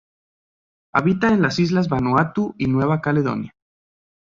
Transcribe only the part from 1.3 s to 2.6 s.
en las islas Vanuatu